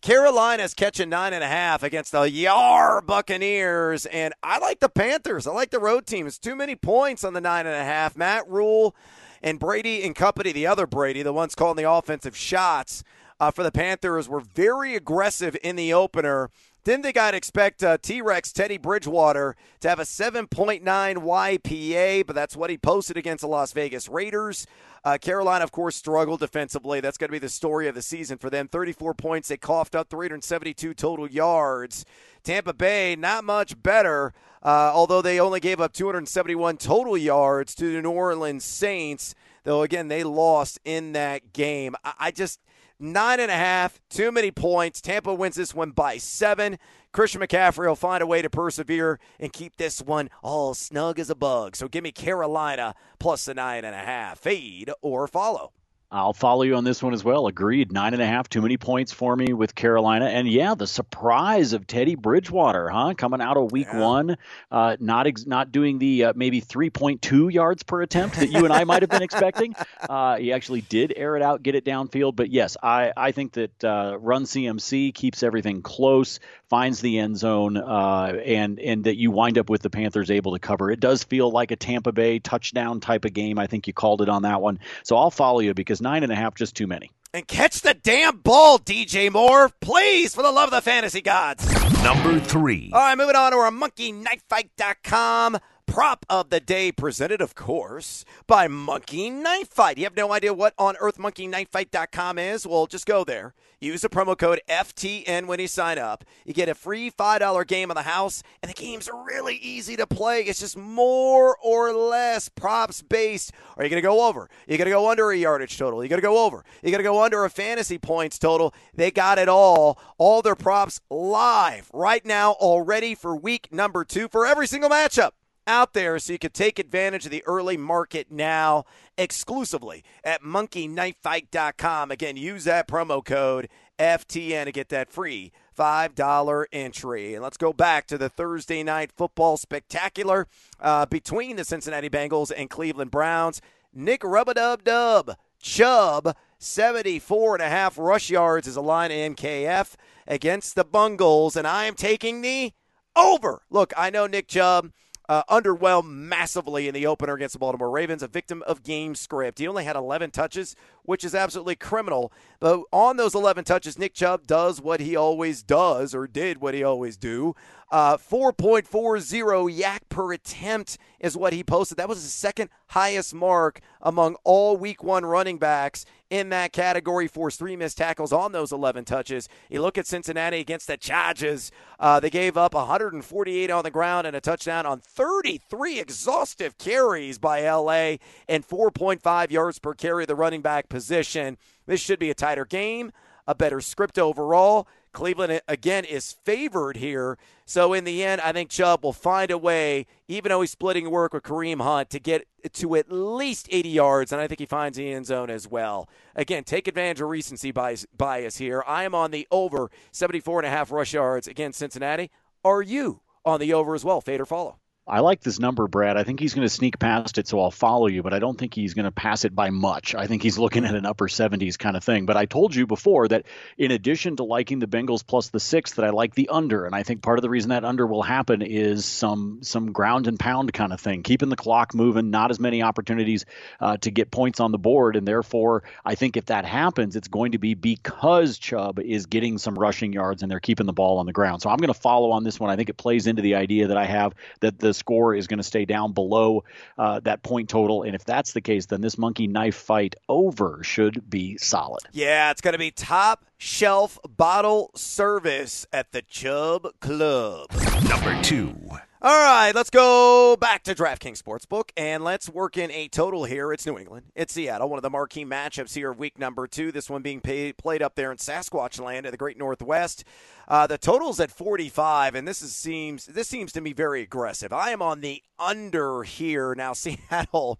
Carolina's 0.00 0.72
catching 0.72 1.10
nine 1.10 1.34
and 1.34 1.44
a 1.44 1.48
half 1.48 1.82
against 1.82 2.12
the 2.12 2.22
Yar 2.22 3.02
Buccaneers, 3.02 4.06
and 4.06 4.32
I 4.42 4.58
like 4.58 4.80
the 4.80 4.88
Panthers. 4.88 5.46
I 5.46 5.52
like 5.52 5.70
the 5.70 5.78
road 5.78 6.06
team. 6.06 6.26
It's 6.26 6.38
too 6.38 6.56
many 6.56 6.74
points 6.74 7.22
on 7.22 7.34
the 7.34 7.40
nine 7.40 7.66
and 7.66 7.76
a 7.76 7.84
half. 7.84 8.16
Matt 8.16 8.48
Rhule 8.48 8.96
and 9.42 9.58
Brady 9.58 10.02
and 10.02 10.14
company, 10.14 10.52
the 10.52 10.66
other 10.66 10.86
Brady, 10.86 11.22
the 11.22 11.34
ones 11.34 11.54
calling 11.54 11.76
the 11.76 11.90
offensive 11.90 12.34
shots 12.34 13.04
uh, 13.38 13.50
for 13.50 13.62
the 13.62 13.70
Panthers, 13.70 14.26
were 14.26 14.40
very 14.40 14.94
aggressive 14.94 15.54
in 15.62 15.76
the 15.76 15.92
opener. 15.92 16.48
Didn't 16.82 17.02
think 17.02 17.18
I'd 17.18 17.34
expect 17.34 17.82
uh, 17.82 17.98
T 17.98 18.22
Rex 18.22 18.52
Teddy 18.52 18.78
Bridgewater 18.78 19.54
to 19.80 19.88
have 19.88 19.98
a 19.98 20.04
7.9 20.04 20.80
YPA, 20.82 22.26
but 22.26 22.34
that's 22.34 22.56
what 22.56 22.70
he 22.70 22.78
posted 22.78 23.18
against 23.18 23.42
the 23.42 23.48
Las 23.48 23.72
Vegas 23.72 24.08
Raiders. 24.08 24.66
Uh, 25.04 25.18
Carolina, 25.18 25.62
of 25.62 25.72
course, 25.72 25.96
struggled 25.96 26.40
defensively. 26.40 27.00
That's 27.00 27.18
going 27.18 27.28
to 27.28 27.32
be 27.32 27.38
the 27.38 27.50
story 27.50 27.86
of 27.86 27.94
the 27.94 28.02
season 28.02 28.38
for 28.38 28.48
them. 28.48 28.66
34 28.66 29.12
points. 29.12 29.48
They 29.48 29.58
coughed 29.58 29.94
up 29.94 30.08
372 30.08 30.94
total 30.94 31.28
yards. 31.28 32.06
Tampa 32.42 32.72
Bay, 32.72 33.14
not 33.14 33.44
much 33.44 33.82
better, 33.82 34.32
uh, 34.62 34.90
although 34.94 35.20
they 35.20 35.38
only 35.38 35.60
gave 35.60 35.80
up 35.80 35.92
271 35.92 36.78
total 36.78 37.16
yards 37.18 37.74
to 37.74 37.92
the 37.92 38.00
New 38.00 38.10
Orleans 38.10 38.64
Saints. 38.64 39.34
Though, 39.64 39.82
again, 39.82 40.08
they 40.08 40.24
lost 40.24 40.78
in 40.84 41.12
that 41.12 41.52
game. 41.52 41.94
I, 42.04 42.14
I 42.18 42.30
just. 42.30 42.58
Nine 43.02 43.40
and 43.40 43.50
a 43.50 43.54
half, 43.54 43.98
too 44.10 44.30
many 44.30 44.50
points. 44.50 45.00
Tampa 45.00 45.32
wins 45.32 45.56
this 45.56 45.74
one 45.74 45.90
by 45.92 46.18
seven. 46.18 46.78
Christian 47.12 47.40
McCaffrey 47.40 47.88
will 47.88 47.96
find 47.96 48.22
a 48.22 48.26
way 48.26 48.42
to 48.42 48.50
persevere 48.50 49.18
and 49.38 49.54
keep 49.54 49.76
this 49.76 50.02
one 50.02 50.28
all 50.42 50.74
snug 50.74 51.18
as 51.18 51.30
a 51.30 51.34
bug. 51.34 51.76
So 51.76 51.88
give 51.88 52.04
me 52.04 52.12
Carolina 52.12 52.94
plus 53.18 53.46
the 53.46 53.54
nine 53.54 53.86
and 53.86 53.94
a 53.94 54.00
half. 54.00 54.40
Fade 54.40 54.90
or 55.00 55.26
follow. 55.26 55.72
I'll 56.12 56.32
follow 56.32 56.62
you 56.62 56.74
on 56.74 56.82
this 56.82 57.02
one 57.02 57.14
as 57.14 57.22
well. 57.22 57.46
Agreed. 57.46 57.92
Nine 57.92 58.14
and 58.14 58.22
a 58.22 58.26
half, 58.26 58.48
too 58.48 58.60
many 58.62 58.76
points 58.76 59.12
for 59.12 59.36
me 59.36 59.52
with 59.52 59.76
Carolina. 59.76 60.26
And 60.26 60.48
yeah, 60.48 60.74
the 60.74 60.88
surprise 60.88 61.72
of 61.72 61.86
Teddy 61.86 62.16
Bridgewater, 62.16 62.88
huh? 62.88 63.14
Coming 63.16 63.40
out 63.40 63.56
of 63.56 63.70
week 63.70 63.86
Yeah. 63.92 64.00
one, 64.00 64.36
uh, 64.72 64.96
not 64.98 65.28
ex- 65.28 65.46
not 65.46 65.70
doing 65.70 66.00
the 66.00 66.24
uh, 66.24 66.32
maybe 66.34 66.60
3.2 66.60 67.52
yards 67.52 67.84
per 67.84 68.02
attempt 68.02 68.36
that 68.40 68.50
you 68.50 68.64
and 68.64 68.72
I 68.72 68.82
might 68.84 69.02
have 69.02 69.10
been 69.10 69.22
expecting. 69.22 69.74
Uh, 70.08 70.38
he 70.38 70.52
actually 70.52 70.80
did 70.80 71.12
air 71.14 71.36
it 71.36 71.42
out, 71.42 71.62
get 71.62 71.74
it 71.74 71.84
downfield. 71.84 72.34
But 72.34 72.50
yes, 72.50 72.76
I, 72.82 73.12
I 73.16 73.30
think 73.32 73.52
that 73.52 73.84
uh, 73.84 74.16
run 74.18 74.44
CMC 74.44 75.14
keeps 75.14 75.42
everything 75.42 75.82
close, 75.82 76.40
finds 76.70 77.00
the 77.00 77.18
end 77.18 77.36
zone, 77.36 77.76
uh, 77.76 78.32
and 78.46 78.78
and 78.78 79.04
that 79.04 79.18
you 79.18 79.30
wind 79.30 79.58
up 79.58 79.68
with 79.68 79.82
the 79.82 79.90
Panthers 79.90 80.30
able 80.30 80.52
to 80.52 80.58
cover. 80.58 80.90
It 80.90 81.00
does 81.00 81.24
feel 81.24 81.50
like 81.50 81.72
a 81.72 81.76
Tampa 81.76 82.12
Bay 82.12 82.38
touchdown 82.38 83.00
type 83.00 83.24
of 83.26 83.34
game. 83.34 83.58
I 83.58 83.66
think 83.66 83.86
you 83.86 83.92
called 83.92 84.22
it 84.22 84.28
on 84.30 84.42
that 84.42 84.62
one. 84.62 84.78
So 85.02 85.16
I'll 85.16 85.30
follow 85.30 85.58
you 85.60 85.74
because 85.74 86.00
nine 86.00 86.22
and 86.22 86.32
a 86.32 86.36
half 86.36 86.54
just 86.54 86.74
too 86.74 86.86
many. 86.86 87.10
And 87.34 87.46
catch 87.46 87.82
the 87.82 87.94
damn 87.94 88.38
ball, 88.38 88.78
DJ 88.78 89.30
Moore. 89.30 89.70
Please, 89.80 90.34
for 90.34 90.42
the 90.42 90.50
love 90.50 90.68
of 90.68 90.72
the 90.72 90.80
fantasy 90.80 91.20
gods. 91.20 91.64
Number 92.02 92.40
three. 92.40 92.90
All 92.92 93.00
right, 93.00 93.16
moving 93.16 93.36
on 93.36 93.52
to 93.52 93.58
our 93.58 93.70
monkeyknifefight.com 93.70 95.58
prop 95.90 96.24
of 96.30 96.50
the 96.50 96.60
day, 96.60 96.92
presented, 96.92 97.40
of 97.40 97.56
course, 97.56 98.24
by 98.46 98.68
Monkey 98.68 99.28
Knife 99.28 99.66
Fight. 99.66 99.98
You 99.98 100.04
have 100.04 100.16
no 100.16 100.32
idea 100.32 100.54
what 100.54 100.72
on 100.78 100.94
earth 101.00 101.18
monkeyknifefight.com 101.18 102.38
is? 102.38 102.64
Well, 102.64 102.86
just 102.86 103.06
go 103.06 103.24
there. 103.24 103.54
Use 103.80 104.02
the 104.02 104.08
promo 104.08 104.38
code 104.38 104.60
FTN 104.68 105.48
when 105.48 105.58
you 105.58 105.66
sign 105.66 105.98
up. 105.98 106.22
You 106.44 106.54
get 106.54 106.68
a 106.68 106.76
free 106.76 107.10
$5 107.10 107.66
game 107.66 107.90
of 107.90 107.96
the 107.96 108.02
house, 108.02 108.44
and 108.62 108.70
the 108.70 108.74
game's 108.74 109.10
really 109.26 109.56
easy 109.56 109.96
to 109.96 110.06
play. 110.06 110.42
It's 110.42 110.60
just 110.60 110.76
more 110.76 111.56
or 111.60 111.92
less 111.92 112.48
props 112.48 113.02
based. 113.02 113.50
Are 113.76 113.82
you 113.82 113.90
going 113.90 114.00
to 114.00 114.08
go 114.08 114.28
over? 114.28 114.48
You 114.68 114.78
going 114.78 114.84
to 114.84 114.92
go 114.92 115.10
under 115.10 115.32
a 115.32 115.36
yardage 115.36 115.76
total? 115.76 116.04
You 116.04 116.08
going 116.08 116.22
to 116.22 116.26
go 116.26 116.46
over? 116.46 116.64
You 116.84 116.92
going 116.92 117.02
to 117.02 117.02
go 117.02 117.24
under 117.24 117.44
a 117.44 117.50
fantasy 117.50 117.98
points 117.98 118.38
total? 118.38 118.72
They 118.94 119.10
got 119.10 119.38
it 119.38 119.48
all. 119.48 119.98
All 120.18 120.40
their 120.40 120.54
props 120.54 121.00
live 121.10 121.90
right 121.92 122.24
now 122.24 122.52
already 122.52 123.16
for 123.16 123.34
week 123.34 123.72
number 123.72 124.04
two 124.04 124.28
for 124.28 124.46
every 124.46 124.68
single 124.68 124.88
matchup 124.90 125.32
out 125.70 125.92
there 125.92 126.18
so 126.18 126.32
you 126.32 126.38
can 126.38 126.50
take 126.50 126.80
advantage 126.80 127.24
of 127.24 127.30
the 127.30 127.44
early 127.46 127.76
market 127.76 128.26
now 128.28 128.84
exclusively 129.16 130.02
at 130.24 130.42
monkeyknifefight.com. 130.42 132.10
Again, 132.10 132.36
use 132.36 132.64
that 132.64 132.88
promo 132.88 133.24
code 133.24 133.68
FTN 133.98 134.64
to 134.64 134.72
get 134.72 134.88
that 134.88 135.10
free 135.10 135.52
$5 135.78 136.64
entry. 136.72 137.34
And 137.34 137.42
let's 137.42 137.56
go 137.56 137.72
back 137.72 138.06
to 138.08 138.18
the 138.18 138.28
Thursday 138.28 138.82
night 138.82 139.12
football 139.16 139.56
spectacular 139.56 140.48
uh, 140.80 141.06
between 141.06 141.54
the 141.54 141.64
Cincinnati 141.64 142.10
Bengals 142.10 142.50
and 142.54 142.68
Cleveland 142.68 143.12
Browns. 143.12 143.62
Nick 143.94 144.22
Rubadub 144.22 144.82
Dub 144.82 145.36
Chubb, 145.62 146.34
74 146.58 147.56
and 147.56 147.62
a 147.62 147.68
half 147.68 147.96
rush 147.96 148.28
yards 148.28 148.66
is 148.66 148.76
a 148.76 148.80
line 148.80 149.10
in 149.10 149.34
MKF 149.34 149.94
against 150.26 150.74
the 150.74 150.84
Bungles, 150.84 151.54
and 151.54 151.66
I 151.66 151.84
am 151.84 151.94
taking 151.94 152.40
the 152.40 152.72
over. 153.14 153.62
Look, 153.70 153.92
I 153.96 154.10
know 154.10 154.26
Nick 154.26 154.48
Chubb 154.48 154.90
uh, 155.30 155.44
underwhelmed 155.48 156.08
massively 156.08 156.88
in 156.88 156.92
the 156.92 157.06
opener 157.06 157.34
against 157.34 157.52
the 157.52 157.58
Baltimore 157.60 157.88
Ravens, 157.88 158.20
a 158.20 158.26
victim 158.26 158.64
of 158.66 158.82
game 158.82 159.14
script. 159.14 159.60
He 159.60 159.68
only 159.68 159.84
had 159.84 159.94
11 159.94 160.32
touches, 160.32 160.74
which 161.04 161.24
is 161.24 161.34
absolutely 161.34 161.76
criminal. 161.76 162.32
But 162.58 162.82
on 162.92 163.16
those 163.16 163.34
11 163.34 163.64
touches, 163.64 163.98
Nick 163.98 164.14
Chubb 164.14 164.46
does 164.46 164.80
what 164.80 165.00
he 165.00 165.16
always 165.16 165.62
does, 165.62 166.14
or 166.14 166.26
did 166.26 166.60
what 166.60 166.74
he 166.74 166.82
always 166.82 167.16
do. 167.16 167.54
Uh, 167.90 168.16
4.40 168.16 169.76
yak 169.76 170.08
per 170.08 170.32
attempt 170.32 170.96
is 171.18 171.36
what 171.36 171.52
he 171.52 171.64
posted. 171.64 171.98
That 171.98 172.08
was 172.08 172.22
the 172.22 172.28
second 172.28 172.70
highest 172.88 173.34
mark 173.34 173.80
among 174.00 174.36
all 174.44 174.76
week 174.76 175.02
one 175.02 175.26
running 175.26 175.58
backs 175.58 176.04
in 176.30 176.50
that 176.50 176.72
category. 176.72 177.26
Forced 177.26 177.58
three 177.58 177.74
missed 177.74 177.98
tackles 177.98 178.32
on 178.32 178.52
those 178.52 178.70
11 178.70 179.04
touches. 179.06 179.48
You 179.68 179.82
look 179.82 179.98
at 179.98 180.06
Cincinnati 180.06 180.60
against 180.60 180.86
the 180.86 180.96
Chargers. 180.96 181.72
Uh, 181.98 182.20
they 182.20 182.30
gave 182.30 182.56
up 182.56 182.74
148 182.74 183.70
on 183.70 183.82
the 183.82 183.90
ground 183.90 184.26
and 184.26 184.36
a 184.36 184.40
touchdown 184.40 184.86
on 184.86 185.00
33 185.00 185.98
exhaustive 185.98 186.78
carries 186.78 187.38
by 187.38 187.68
LA 187.68 188.16
and 188.48 188.66
4.5 188.66 189.50
yards 189.50 189.80
per 189.80 189.94
carry, 189.94 190.26
the 190.26 190.36
running 190.36 190.62
back 190.62 190.88
position. 191.00 191.56
This 191.86 191.98
should 191.98 192.18
be 192.18 192.28
a 192.28 192.34
tighter 192.34 192.66
game, 192.66 193.10
a 193.46 193.54
better 193.54 193.80
script 193.80 194.18
overall. 194.18 194.86
Cleveland, 195.12 195.50
uh, 195.50 195.60
again, 195.66 196.04
is 196.04 196.36
favored 196.44 196.98
here. 196.98 197.38
So, 197.64 197.94
in 197.94 198.04
the 198.04 198.22
end, 198.22 198.42
I 198.42 198.52
think 198.52 198.68
Chubb 198.68 199.02
will 199.02 199.14
find 199.14 199.50
a 199.50 199.56
way, 199.56 200.06
even 200.28 200.50
though 200.50 200.60
he's 200.60 200.70
splitting 200.70 201.10
work 201.10 201.32
with 201.32 201.42
Kareem 201.42 201.80
Hunt, 201.80 202.10
to 202.10 202.20
get 202.20 202.46
to 202.74 202.96
at 202.96 203.10
least 203.10 203.66
80 203.70 203.88
yards. 203.88 204.30
And 204.30 204.42
I 204.42 204.46
think 204.46 204.60
he 204.60 204.66
finds 204.66 204.98
the 204.98 205.10
end 205.10 205.26
zone 205.26 205.48
as 205.48 205.66
well. 205.66 206.06
Again, 206.36 206.64
take 206.64 206.86
advantage 206.86 207.22
of 207.22 207.30
recency 207.30 207.72
bias, 207.72 208.06
bias 208.14 208.58
here. 208.58 208.84
I 208.86 209.04
am 209.04 209.14
on 209.14 209.30
the 209.30 209.48
over 209.50 209.90
74 210.12 210.60
and 210.60 210.66
a 210.66 210.70
half 210.70 210.92
rush 210.92 211.14
yards 211.14 211.48
against 211.48 211.78
Cincinnati. 211.78 212.30
Are 212.62 212.82
you 212.82 213.22
on 213.44 213.58
the 213.58 213.72
over 213.72 213.94
as 213.94 214.04
well? 214.04 214.20
Fade 214.20 214.42
or 214.42 214.46
follow? 214.46 214.76
I 215.10 215.20
like 215.20 215.40
this 215.40 215.58
number, 215.58 215.88
Brad. 215.88 216.16
I 216.16 216.22
think 216.22 216.38
he's 216.38 216.54
going 216.54 216.64
to 216.66 216.72
sneak 216.72 217.00
past 217.00 217.36
it, 217.38 217.48
so 217.48 217.60
I'll 217.60 217.72
follow 217.72 218.06
you, 218.06 218.22
but 218.22 218.32
I 218.32 218.38
don't 218.38 218.56
think 218.56 218.74
he's 218.74 218.94
going 218.94 219.06
to 219.06 219.10
pass 219.10 219.44
it 219.44 219.54
by 219.54 219.70
much. 219.70 220.14
I 220.14 220.28
think 220.28 220.42
he's 220.42 220.56
looking 220.60 220.84
at 220.84 220.94
an 220.94 221.04
upper 221.04 221.26
70s 221.26 221.76
kind 221.76 221.96
of 221.96 222.04
thing. 222.04 222.26
But 222.26 222.36
I 222.36 222.46
told 222.46 222.74
you 222.74 222.86
before 222.86 223.26
that 223.28 223.46
in 223.76 223.90
addition 223.90 224.36
to 224.36 224.44
liking 224.44 224.78
the 224.78 224.86
Bengals 224.86 225.26
plus 225.26 225.48
the 225.48 225.58
six, 225.58 225.94
that 225.94 226.04
I 226.04 226.10
like 226.10 226.34
the 226.36 226.48
under, 226.48 226.86
and 226.86 226.94
I 226.94 227.02
think 227.02 227.22
part 227.22 227.38
of 227.38 227.42
the 227.42 227.50
reason 227.50 227.70
that 227.70 227.84
under 227.84 228.06
will 228.06 228.22
happen 228.22 228.62
is 228.62 229.04
some 229.04 229.58
some 229.62 229.90
ground 229.92 230.28
and 230.28 230.38
pound 230.38 230.72
kind 230.72 230.92
of 230.92 231.00
thing, 231.00 231.24
keeping 231.24 231.48
the 231.48 231.56
clock 231.56 231.92
moving, 231.92 232.30
not 232.30 232.52
as 232.52 232.60
many 232.60 232.82
opportunities 232.82 233.46
uh, 233.80 233.96
to 233.98 234.12
get 234.12 234.30
points 234.30 234.60
on 234.60 234.70
the 234.70 234.78
board, 234.78 235.16
and 235.16 235.26
therefore 235.26 235.82
I 236.04 236.14
think 236.14 236.36
if 236.36 236.46
that 236.46 236.64
happens, 236.64 237.16
it's 237.16 237.28
going 237.28 237.52
to 237.52 237.58
be 237.58 237.74
because 237.74 238.58
Chubb 238.58 239.00
is 239.00 239.26
getting 239.26 239.58
some 239.58 239.74
rushing 239.76 240.12
yards 240.12 240.42
and 240.42 240.50
they're 240.50 240.60
keeping 240.60 240.86
the 240.86 240.92
ball 240.92 241.18
on 241.18 241.26
the 241.26 241.32
ground. 241.32 241.62
So 241.62 241.70
I'm 241.70 241.78
going 241.78 241.92
to 241.92 242.00
follow 242.00 242.30
on 242.30 242.44
this 242.44 242.60
one. 242.60 242.70
I 242.70 242.76
think 242.76 242.90
it 242.90 242.96
plays 242.96 243.26
into 243.26 243.42
the 243.42 243.56
idea 243.56 243.88
that 243.88 243.96
I 243.96 244.04
have 244.04 244.34
that 244.60 244.78
the 244.78 244.94
score 245.00 245.34
is 245.34 245.48
going 245.48 245.58
to 245.58 245.64
stay 245.64 245.84
down 245.84 246.12
below 246.12 246.64
uh, 246.96 247.18
that 247.20 247.42
point 247.42 247.68
total. 247.68 248.04
And 248.04 248.14
if 248.14 248.24
that's 248.24 248.52
the 248.52 248.60
case, 248.60 248.86
then 248.86 249.00
this 249.00 249.18
monkey 249.18 249.48
knife 249.48 249.74
fight 249.74 250.14
over 250.28 250.80
should 250.84 251.28
be 251.28 251.58
solid. 251.58 252.02
Yeah, 252.12 252.52
it's 252.52 252.60
going 252.60 252.72
to 252.72 252.78
be 252.78 252.92
top 252.92 253.44
shelf 253.58 254.18
bottle 254.36 254.92
service 254.94 255.86
at 255.92 256.12
the 256.12 256.22
Chubb 256.22 256.86
Club. 257.00 257.66
Number 258.08 258.40
two. 258.42 258.76
All 259.22 259.38
right, 259.38 259.74
let's 259.74 259.90
go 259.90 260.56
back 260.56 260.82
to 260.84 260.94
DraftKings 260.94 261.42
Sportsbook 261.42 261.90
and 261.94 262.24
let's 262.24 262.48
work 262.48 262.78
in 262.78 262.90
a 262.90 263.06
total 263.06 263.44
here. 263.44 263.70
It's 263.70 263.84
New 263.84 263.98
England. 263.98 264.32
It's 264.34 264.54
Seattle, 264.54 264.88
one 264.88 264.98
of 264.98 265.02
the 265.02 265.10
marquee 265.10 265.44
matchups 265.44 265.94
here 265.94 266.12
of 266.12 266.18
week 266.18 266.38
number 266.38 266.66
two. 266.66 266.90
This 266.90 267.10
one 267.10 267.20
being 267.20 267.42
played 267.42 268.00
up 268.00 268.14
there 268.14 268.32
in 268.32 268.38
Sasquatch 268.38 268.98
land 268.98 269.26
in 269.26 269.30
the 269.30 269.36
Great 269.36 269.58
Northwest. 269.58 270.24
Uh, 270.66 270.86
the 270.86 270.96
total's 270.96 271.38
at 271.38 271.50
45, 271.50 272.34
and 272.34 272.48
this 272.48 272.62
is, 272.62 272.74
seems 272.74 273.26
this 273.26 273.46
seems 273.46 273.72
to 273.72 273.82
me 273.82 273.92
very 273.92 274.22
aggressive. 274.22 274.72
I 274.72 274.88
am 274.88 275.02
on 275.02 275.20
the 275.20 275.42
under 275.58 276.22
here 276.22 276.74
now. 276.74 276.92
Seattle, 276.94 277.78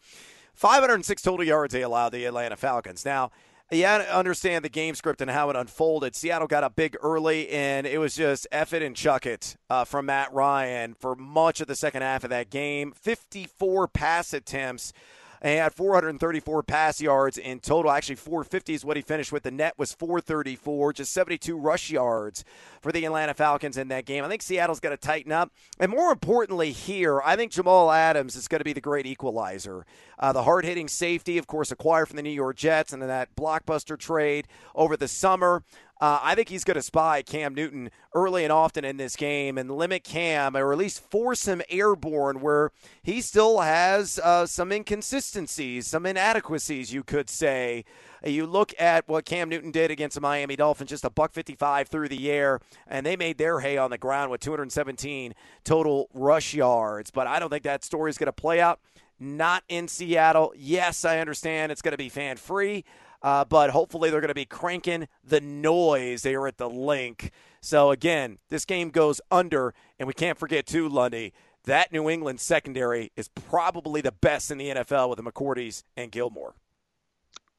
506 0.52 1.22
total 1.22 1.46
yards 1.46 1.72
they 1.72 1.80
allow 1.80 2.10
the 2.10 2.26
Atlanta 2.26 2.58
Falcons. 2.58 3.02
Now 3.06 3.30
had 3.78 3.98
to 3.98 4.14
understand 4.14 4.64
the 4.64 4.68
game 4.68 4.96
script 4.96 5.20
and 5.20 5.30
how 5.30 5.48
it 5.48 5.56
unfolded. 5.56 6.16
Seattle 6.16 6.48
got 6.48 6.64
up 6.64 6.74
big 6.74 6.96
early, 7.02 7.48
and 7.50 7.86
it 7.86 7.98
was 7.98 8.16
just 8.16 8.48
F 8.50 8.72
it 8.72 8.82
and 8.82 8.96
chuck 8.96 9.26
it 9.26 9.56
uh, 9.70 9.84
from 9.84 10.06
Matt 10.06 10.32
Ryan 10.32 10.94
for 10.94 11.14
much 11.14 11.60
of 11.60 11.68
the 11.68 11.76
second 11.76 12.02
half 12.02 12.24
of 12.24 12.30
that 12.30 12.50
game. 12.50 12.92
54 12.92 13.86
pass 13.86 14.32
attempts 14.32 14.92
and 15.42 15.58
had 15.58 15.74
434 15.74 16.62
pass 16.62 17.00
yards 17.00 17.38
in 17.38 17.60
total. 17.60 17.90
Actually, 17.90 18.16
450 18.16 18.74
is 18.74 18.84
what 18.84 18.96
he 18.96 19.02
finished 19.02 19.32
with. 19.32 19.42
The 19.42 19.50
net 19.50 19.74
was 19.78 19.92
434, 19.92 20.92
just 20.92 21.12
72 21.12 21.56
rush 21.56 21.90
yards 21.90 22.44
for 22.80 22.92
the 22.92 23.04
Atlanta 23.04 23.34
Falcons 23.34 23.76
in 23.76 23.88
that 23.88 24.04
game. 24.04 24.24
I 24.24 24.28
think 24.28 24.42
Seattle's 24.42 24.80
got 24.80 24.90
to 24.90 24.96
tighten 24.96 25.32
up. 25.32 25.50
And 25.78 25.90
more 25.90 26.12
importantly, 26.12 26.72
here, 26.72 27.20
I 27.22 27.36
think 27.36 27.52
Jamal 27.52 27.90
Adams 27.90 28.36
is 28.36 28.48
going 28.48 28.60
to 28.60 28.64
be 28.64 28.72
the 28.72 28.80
great 28.80 29.06
equalizer. 29.06 29.86
Uh, 30.18 30.32
the 30.32 30.42
hard 30.42 30.64
hitting 30.64 30.88
safety, 30.88 31.38
of 31.38 31.46
course, 31.46 31.72
acquired 31.72 32.08
from 32.08 32.16
the 32.16 32.22
New 32.22 32.30
York 32.30 32.56
Jets 32.56 32.92
and 32.92 33.00
then 33.00 33.08
that 33.08 33.34
blockbuster 33.34 33.98
trade 33.98 34.46
over 34.74 34.96
the 34.96 35.08
summer. 35.08 35.62
Uh, 36.00 36.18
I 36.22 36.34
think 36.34 36.48
he's 36.48 36.64
going 36.64 36.76
to 36.76 36.82
spy 36.82 37.20
Cam 37.20 37.54
Newton 37.54 37.90
early 38.14 38.42
and 38.44 38.52
often 38.52 38.86
in 38.86 38.96
this 38.96 39.16
game 39.16 39.58
and 39.58 39.70
limit 39.70 40.02
Cam, 40.02 40.56
or 40.56 40.72
at 40.72 40.78
least 40.78 41.02
force 41.10 41.46
him 41.46 41.60
airborne 41.68 42.40
where 42.40 42.70
he 43.02 43.20
still 43.20 43.60
has 43.60 44.18
uh, 44.18 44.46
some 44.46 44.72
inconsistencies, 44.72 45.86
some 45.86 46.06
inadequacies, 46.06 46.92
you 46.92 47.02
could 47.02 47.28
say. 47.28 47.84
You 48.24 48.46
look 48.46 48.72
at 48.78 49.08
what 49.08 49.26
Cam 49.26 49.50
Newton 49.50 49.70
did 49.70 49.90
against 49.90 50.14
the 50.14 50.22
Miami 50.22 50.56
Dolphins, 50.56 50.88
just 50.88 51.04
a 51.04 51.10
buck 51.10 51.32
55 51.32 51.88
through 51.88 52.08
the 52.08 52.30
air, 52.30 52.60
and 52.86 53.04
they 53.04 53.16
made 53.16 53.36
their 53.36 53.60
hay 53.60 53.76
on 53.76 53.90
the 53.90 53.98
ground 53.98 54.30
with 54.30 54.40
217 54.40 55.34
total 55.64 56.08
rush 56.14 56.54
yards. 56.54 57.10
But 57.10 57.26
I 57.26 57.38
don't 57.38 57.50
think 57.50 57.64
that 57.64 57.84
story 57.84 58.08
is 58.08 58.16
going 58.16 58.26
to 58.26 58.32
play 58.32 58.60
out. 58.60 58.80
Not 59.18 59.64
in 59.68 59.86
Seattle. 59.86 60.54
Yes, 60.56 61.04
I 61.04 61.18
understand 61.18 61.70
it's 61.70 61.82
going 61.82 61.92
to 61.92 61.98
be 61.98 62.08
fan 62.08 62.38
free. 62.38 62.86
Uh, 63.22 63.44
but 63.44 63.70
hopefully 63.70 64.10
they're 64.10 64.20
going 64.20 64.28
to 64.28 64.34
be 64.34 64.44
cranking 64.44 65.06
the 65.22 65.40
noise 65.40 66.22
there 66.22 66.46
at 66.46 66.56
the 66.56 66.68
link. 66.68 67.32
So 67.60 67.90
again, 67.90 68.38
this 68.48 68.64
game 68.64 68.90
goes 68.90 69.20
under, 69.30 69.74
and 69.98 70.06
we 70.06 70.14
can't 70.14 70.38
forget 70.38 70.66
too, 70.66 70.88
Lundy. 70.88 71.32
That 71.64 71.92
New 71.92 72.08
England 72.08 72.40
secondary 72.40 73.12
is 73.16 73.28
probably 73.28 74.00
the 74.00 74.12
best 74.12 74.50
in 74.50 74.58
the 74.58 74.70
NFL 74.70 75.10
with 75.10 75.18
the 75.18 75.30
McCourties 75.30 75.82
and 75.96 76.10
Gilmore. 76.10 76.54